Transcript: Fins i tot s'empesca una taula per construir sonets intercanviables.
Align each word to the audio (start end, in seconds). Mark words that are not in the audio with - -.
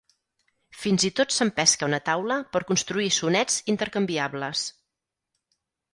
Fins 0.83 1.03
i 1.09 1.11
tot 1.19 1.35
s'empesca 1.35 1.89
una 1.89 1.99
taula 2.09 2.37
per 2.55 2.63
construir 2.71 3.13
sonets 3.19 3.61
intercanviables. 3.75 4.65